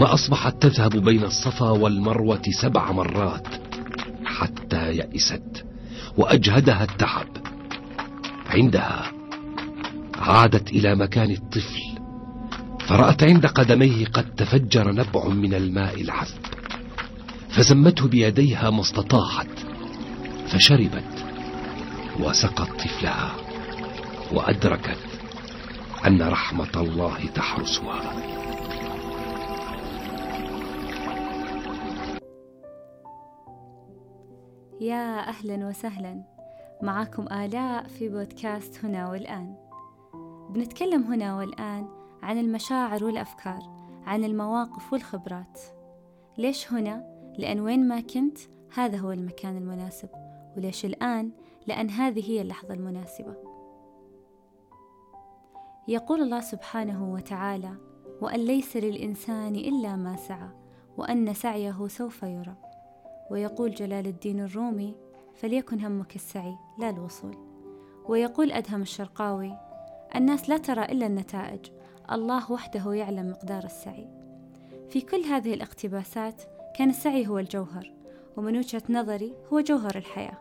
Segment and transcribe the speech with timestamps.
[0.00, 3.46] وأصبحت تذهب بين الصفا والمروة سبع مرات
[4.24, 5.64] حتى يئست
[6.16, 7.26] وأجهدها التعب.
[8.46, 9.12] عندها
[10.18, 11.82] عادت إلى مكان الطفل
[12.80, 16.46] فرأت عند قدميه قد تفجر نبع من الماء العذب
[17.48, 19.60] فزمته بيديها ما استطاعت
[20.48, 21.24] فشربت
[22.20, 23.34] وسقت طفلها
[24.32, 24.98] وأدركت
[26.06, 28.00] أن رحمة الله تحرسها.
[34.80, 36.22] يا أهلا وسهلا.
[36.82, 39.54] معكم آلاء في بودكاست هنا والآن.
[40.50, 41.86] بنتكلم هنا والآن
[42.22, 43.60] عن المشاعر والأفكار
[44.06, 45.60] عن المواقف والخبرات.
[46.38, 48.38] ليش هنا؟ لأن وين ما كنت
[48.74, 50.08] هذا هو المكان المناسب.
[50.56, 51.30] وليش الآن؟
[51.66, 53.36] لأن هذه هي اللحظة المناسبة.
[55.88, 57.74] يقول الله سبحانه وتعالى
[58.20, 60.48] وأن ليس للإنسان إلا ما سعى
[60.96, 62.67] وأن سعيه سوف يرى.
[63.30, 64.94] ويقول جلال الدين الرومي
[65.34, 67.36] فليكن همك السعي لا الوصول.
[68.08, 69.52] ويقول أدهم الشرقاوي
[70.16, 71.60] الناس لا ترى إلا النتائج
[72.12, 74.08] الله وحده يعلم مقدار السعي.
[74.90, 76.42] في كل هذه الاقتباسات
[76.78, 77.92] كان السعي هو الجوهر
[78.36, 80.38] ومن وجهة نظري هو جوهر الحياة.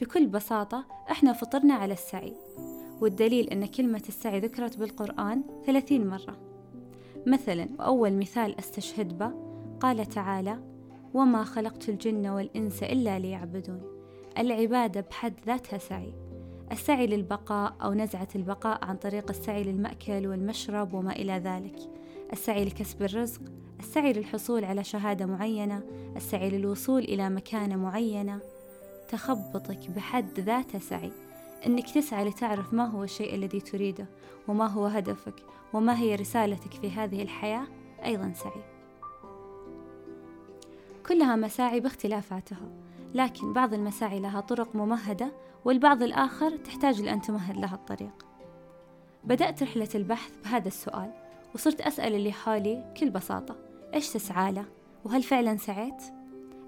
[0.00, 2.34] بكل بساطة إحنا فطرنا على السعي
[3.00, 6.36] والدليل أن كلمة السعي ذكرت بالقرآن ثلاثين مرة.
[7.26, 9.32] مثلا وأول مثال أستشهد به
[9.80, 10.58] قال تعالى
[11.14, 13.82] وما خلقت الجن والإنس إلا ليعبدون.
[14.38, 16.14] العبادة بحد ذاتها سعي.
[16.72, 21.76] السعي للبقاء أو نزعة البقاء عن طريق السعي للمأكل والمشرب وما إلى ذلك.
[22.32, 23.40] السعي لكسب الرزق.
[23.80, 25.82] السعي للحصول على شهادة معينة.
[26.16, 28.40] السعي للوصول إلى مكانة معينة.
[29.08, 31.12] تخبطك بحد ذاته سعي.
[31.66, 34.06] أنك تسعى لتعرف ما هو الشيء الذي تريده
[34.48, 35.34] وما هو هدفك
[35.72, 37.66] وما هي رسالتك في هذه الحياة.
[38.04, 38.77] أيضا سعي.
[41.08, 42.68] كلها مساعي باختلافاتها
[43.14, 45.32] لكن بعض المساعي لها طرق ممهدة
[45.64, 48.26] والبعض الآخر تحتاج لأن تمهد لها الطريق
[49.24, 51.12] بدأت رحلة البحث بهذا السؤال
[51.54, 53.56] وصرت أسأل اللي حولي بكل بساطة
[53.94, 54.64] إيش تسعى له؟
[55.04, 56.02] وهل فعلا سعيت؟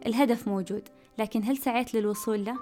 [0.06, 2.56] الهدف موجود لكن هل سعيت للوصول له؟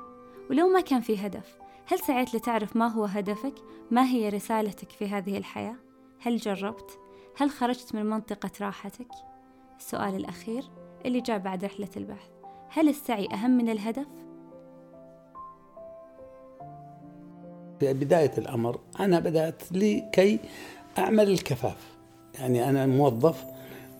[0.50, 3.54] ولو ما كان في هدف هل سعيت لتعرف ما هو هدفك؟
[3.90, 5.76] ما هي رسالتك في هذه الحياة؟
[6.20, 6.98] هل جربت؟
[7.36, 9.08] هل خرجت من منطقة راحتك؟
[9.78, 10.64] السؤال الأخير
[11.06, 12.28] اللي جاء بعد رحلة البحث.
[12.68, 14.06] هل السعي أهم من الهدف؟
[17.80, 20.38] في بداية الأمر أنا بدأت لكي
[20.98, 21.96] أعمل الكفاف.
[22.38, 23.44] يعني أنا موظف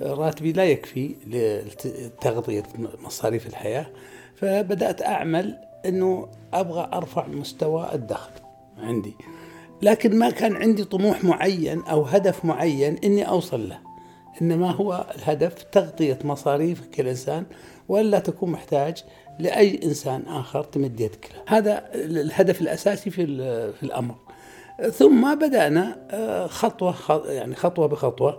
[0.01, 3.87] راتبي لا يكفي لتغطية مصاريف الحياة
[4.37, 8.33] فبدأت أعمل أنه أبغى أرفع مستوى الدخل
[8.79, 9.15] عندي.
[9.83, 13.88] لكن ما كان عندي طموح معين أو هدف معين أني أوصل له.
[14.43, 17.45] إنما هو الهدف تغطية مصاريفك كإنسان
[17.89, 19.05] ولا تكون محتاج
[19.39, 21.59] لأي إنسان آخر تمد يدك له.
[21.59, 23.27] هذا الهدف الأساسي في,
[23.73, 24.15] في الأمر.
[24.93, 26.95] ثم بدأنا آه، خطوة
[27.29, 28.39] يعني خطوة بخطوة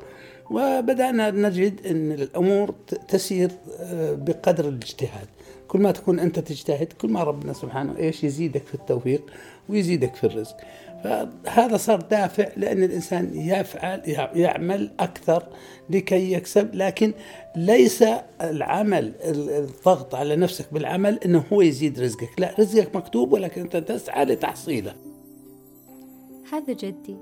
[0.51, 2.75] وبدأنا نجد أن الأمور
[3.07, 5.27] تسير آه، بقدر الاجتهاد.
[5.67, 9.21] كل ما تكون أنت تجتهد كل ما ربنا سبحانه إيش يزيدك في التوفيق
[9.69, 10.57] ويزيدك في الرزق.
[11.03, 14.01] فهذا صار دافع لأن الإنسان يفعل
[14.35, 15.43] يعمل أكثر
[15.89, 17.13] لكي يكسب لكن
[17.55, 18.03] ليس
[18.41, 22.29] العمل الضغط على نفسك بالعمل أنه هو يزيد رزقك.
[22.37, 24.95] لا رزقك مكتوب ولكن أنت تسعى لتحصيله.
[26.51, 27.17] هذا جدي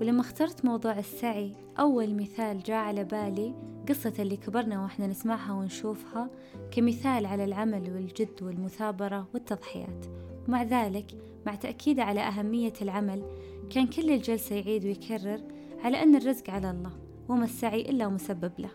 [0.00, 3.54] ولما اخترت موضوع السعي أول مثال جاء على بالي
[3.88, 6.30] قصة اللي كبرنا وإحنا نسمعها ونشوفها
[6.70, 10.06] كمثال على العمل والجد والمثابرة والتضحيات.
[10.48, 11.06] ومع ذلك
[11.46, 13.22] مع تأكيده على أهمية العمل
[13.70, 15.40] كان كل الجلسة يعيد ويكرر
[15.84, 16.92] على أن الرزق على الله
[17.28, 18.70] وما السعي إلا مسبب له.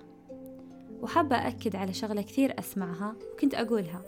[1.01, 4.01] وحابة أكد على شغلة كثير أسمعها وكنت أقولها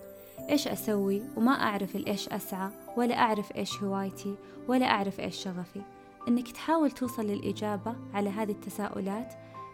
[0.50, 4.36] إيش أسوي وما أعرف الإيش أسعى ولا أعرف إيش هوايتي
[4.68, 5.82] ولا أعرف إيش شغفي.
[6.28, 9.34] إنك تحاول توصل للإجابة على هذه التساؤلات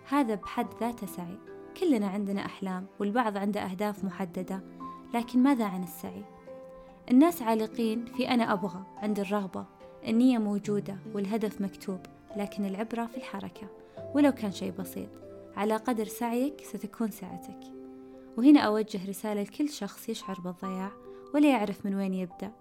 [0.10, 1.38] هذا بحد ذاته سعي.
[1.80, 4.64] كلنا عندنا أحلام والبعض عنده أهداف محددة
[5.14, 6.35] لكن ماذا عن السعي؟
[7.12, 9.66] الناس عالقين في أنا أبغى عند الرغبة.
[10.08, 12.00] النية موجودة والهدف مكتوب
[12.36, 13.68] لكن العبرة في الحركة.
[14.16, 15.10] ولو كان شيء بسيط
[15.56, 17.60] على قدر سعيك ستكون سعتك
[18.38, 20.92] وهنا أوجه رسالة لكل شخص يشعر بالضياع
[21.34, 22.52] ولا يعرف من وين يبدأ.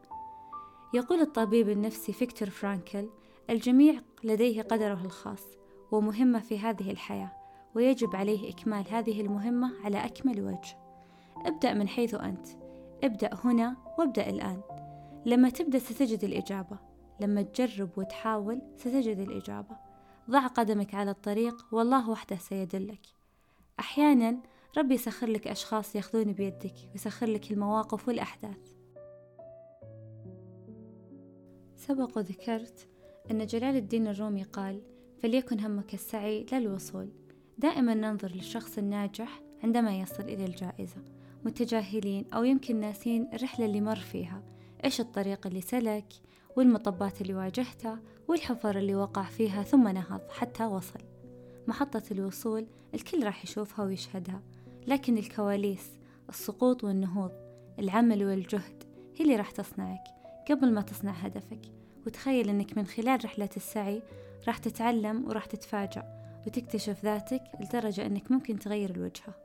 [0.95, 3.09] يقول الطبيب النفسي فيكتور فرانكل
[3.51, 3.95] الجميع
[4.25, 5.45] لديه قدره الخاص
[5.93, 7.33] ومهمة في هذه الحياة
[7.75, 10.77] ويجب عليه إكمال هذه المهمة على أكمل وجه.
[11.37, 12.64] ابدأ من حيث أنت.
[13.05, 14.61] ابدأ هنا وابدأ الآن.
[15.27, 16.79] لما تبدأ ستجد الإجابة.
[17.21, 19.77] لما تجرب وتحاول ستجد الإجابة.
[20.31, 23.07] ضع قدمك على الطريق والله وحده سيدلك.
[23.81, 24.39] أحيانا
[24.79, 28.75] ربي يسخر لك أشخاص ياخذون بيدك ويسخر لك المواقف والأحداث.
[31.77, 32.89] سبق وذكرت
[33.31, 34.83] أن جلال الدين الرومي قال
[35.23, 37.09] فليكن همك السعي لا الوصول
[37.59, 41.03] دائما ننظر للشخص الناجح عندما يصل إلى الجائزة.
[41.45, 44.43] متجاهلين أو يمكن ناسين الرحلة اللي مر فيها.
[44.85, 46.13] إيش الطريق اللي سلك
[46.57, 51.01] والمطبات اللي واجهتها والحفر اللي وقع فيها ثم نهض حتى وصل.
[51.69, 54.43] محطة الوصول الكل راح يشوفها ويشهدها
[54.87, 55.91] لكن الكواليس
[56.29, 57.33] السقوط والنهوض
[57.79, 58.85] العمل والجهد
[59.17, 60.05] هي اللي راح تصنعك
[60.51, 61.61] قبل ما تصنع هدفك.
[62.07, 64.03] وتخيل أنك من خلال رحلة السعي
[64.47, 69.44] راح تتعلم وراح تتفاجأ وتكتشف ذاتك لدرجة أنك ممكن تغير الوجهة.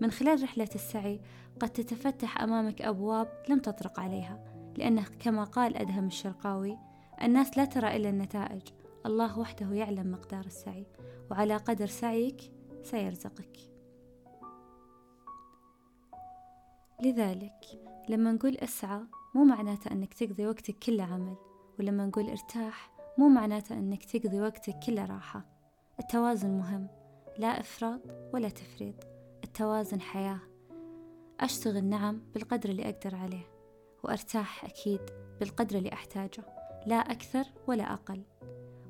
[0.00, 1.20] من خلال رحلة السعي
[1.60, 4.44] قد تتفتح أمامك أبواب لم تطرق عليها
[4.76, 6.78] لأنه كما قال أدهم الشرقاوي
[7.22, 8.62] الناس لا ترى إلا النتائج
[9.06, 10.86] الله وحده يعلم مقدار السعي
[11.30, 12.52] وعلى قدر سعيك
[12.82, 13.58] سيرزقك.
[17.02, 17.64] لذلك
[18.08, 19.00] لما نقول اسعى
[19.34, 21.36] مو معناته أنك تقضي وقتك كله عمل
[21.78, 25.44] ولما نقول ارتاح مو معناته أنك تقضي وقتك كله راحة.
[26.00, 26.88] التوازن مهم
[27.38, 28.00] لا إفراط
[28.34, 29.17] ولا تفريط.
[29.58, 30.40] التوازن حياة.
[31.40, 33.50] أشتغل نعم بالقدر اللي أقدر عليه
[34.04, 35.00] وأرتاح أكيد
[35.40, 36.44] بالقدر اللي أحتاجه
[36.86, 38.22] لا أكثر ولا أقل.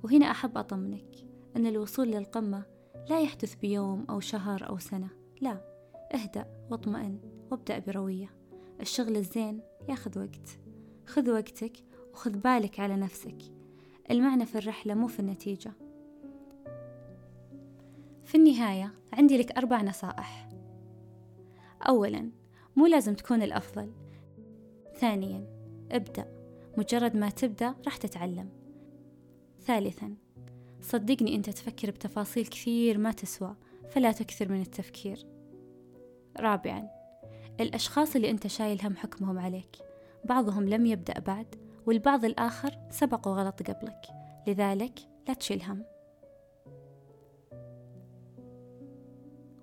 [0.02, 1.14] وهنا أحب أطمنك
[1.56, 2.62] أن الوصول للقمة
[3.10, 5.08] لا يحدث بيوم أو شهر أو سنة
[5.40, 5.60] لا.
[6.14, 8.34] اهدأ واطمئن وابدأ بروية.
[8.80, 10.58] الشغل الزين ياخذ وقت.
[11.06, 11.76] خذ وقتك
[12.12, 13.38] وخذ بالك على نفسك.
[14.10, 15.72] المعنى في الرحلة مو في النتيجة.
[18.24, 20.47] في النهاية عندي لك أربع نصائح.
[21.82, 22.30] أولا
[22.76, 23.92] مو لازم تكون الأفضل.
[25.00, 25.46] ثانيا
[25.92, 26.38] ابدأ.
[26.76, 28.48] مجرد ما تبدأ راح تتعلم.
[29.60, 30.14] ثالثا
[30.80, 33.56] صدقني أنت تفكر بتفاصيل كثير ما تسوى
[33.88, 35.26] فلا تكثر من التفكير.
[36.40, 36.88] رابعا
[37.60, 39.76] الأشخاص اللي أنت شايل هم حكمهم عليك.
[40.24, 41.46] بعضهم لم يبدأ بعد
[41.86, 44.06] والبعض الآخر سبق وغلط قبلك.
[44.46, 44.98] لذلك
[45.28, 45.84] لا تشيل هم.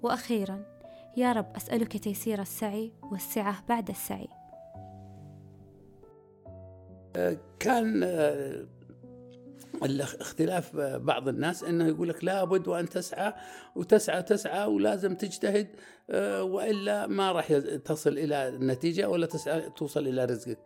[0.03, 0.74] وأخيرا
[1.17, 4.27] يا رب أسألك تيسير السعي والسعة بعد السعي.
[7.59, 8.03] كان
[9.83, 13.33] الاختلاف بعض الناس إنه يقول لك لابد وأن تسعى
[13.75, 15.67] وتسعى تسعى ولازم تجتهد
[16.09, 17.53] آه، وإلا ما راح
[17.85, 20.59] تصل إلى النتيجة ولا تسعى توصل إلى رزقك.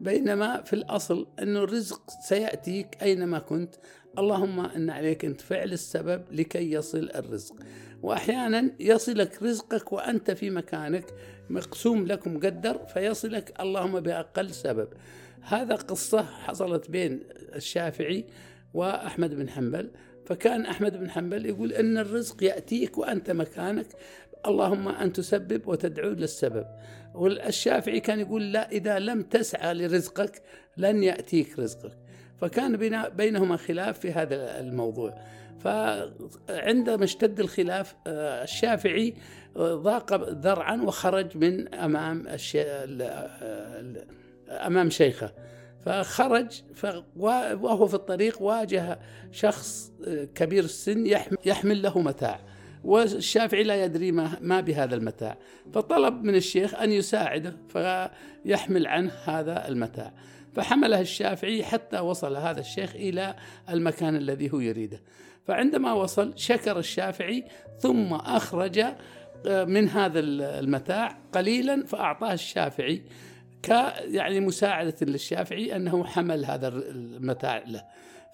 [0.00, 3.74] بينما في الأصل انه الرزق سيأتيك أينما كنت.
[4.18, 7.54] اللهم إن عليك انت فعل السبب لكي يصل الرزق.
[8.02, 11.04] وأحيانا يصلك رزقك وأنت في مكانك
[11.50, 14.88] مقسوم لك مقدر فيصلك اللهم بأقل سبب.
[15.40, 17.20] هذا قصة حصلت بين
[17.54, 18.24] الشافعي
[18.74, 19.90] وأحمد بن حنبل.
[20.26, 23.86] فكان أحمد بن حنبل يقول أن الرزق يأتيك وأنت مكانك
[24.46, 26.66] اللهم أن تسبب وتدعو للسبب.
[27.14, 30.42] والشافعي كان يقول لا إذا لم تسعى لرزقك
[30.76, 31.92] لن يأتيك رزقك.
[32.40, 32.76] فكان
[33.08, 35.18] بينهما خلاف في هذا الموضوع.
[35.58, 39.14] فعندما اشتد الخلاف آه، الشافعي
[39.56, 42.26] آه، ضاق ذرعا وخرج من أمام
[44.48, 45.32] أمام شيخه.
[45.86, 46.62] فخرج
[47.16, 48.98] وهو في الطريق واجه
[49.32, 51.06] شخص آه، كبير السن
[51.44, 52.40] يحمل له متاع.
[52.84, 55.38] والشافعي لا يدري ما, بهذا المتاع.
[55.74, 60.12] فطلب من الشيخ أن يساعده فيحمل عنه هذا المتاع.
[60.54, 63.34] فحمله الشافعي حتى وصل هذا الشيخ إلى
[63.70, 65.00] المكان الذي هو يريده.
[65.46, 67.44] فعندما وصل شكر الشافعي
[67.78, 68.78] ثم أخرج
[69.46, 73.02] آه، من هذا المتاع قليلا فأعطاه الشافعي
[73.62, 73.68] ك
[74.04, 77.84] يعني مساعدة للشافعي أنه حمل هذا المتاع له.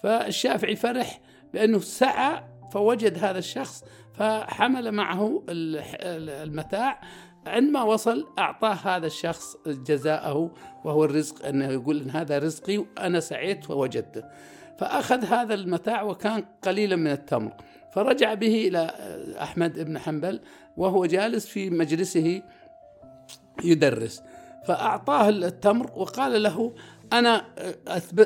[0.03, 1.21] فالشافعي فرح
[1.55, 7.01] بأنه سعى فوجد هذا الشخص فحمل معه المتاع.
[7.47, 10.55] عندما وصل أعطاه هذا الشخص جزاءه
[10.85, 14.23] وهو الرزق أنه يقول إن هذا رزقي وأنا سعيت ووجدته.
[14.83, 17.53] فأخذ هذا المتاع وكان قليلا من التمر.
[17.93, 18.91] فرجع به إلى
[19.43, 20.41] أحمد بن حنبل
[20.77, 22.43] وهو جالس في مجلسه
[23.65, 24.23] يدرس.
[24.67, 26.75] فأعطاه التمر وقال له
[27.13, 27.45] أنا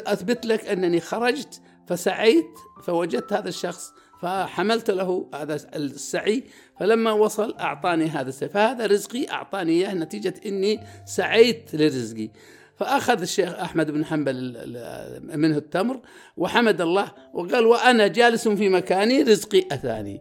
[0.07, 2.51] أثبت لك أنني خرجت فسعيت
[2.83, 6.45] فوجدت هذا الشخص فحملت له هذا السعي
[6.81, 8.49] فلما وصل أعطاني هذا السعي.
[8.49, 12.31] فهذا رزقي أعطاني إياه نتيجة أني سعيت لرزقي.
[12.77, 14.57] فأخذ الشيخ أحمد بن حنبل
[15.35, 16.01] منه التمر
[16.37, 20.21] وحمد الله وقال وأنا جالس في مكاني رزقي أتاني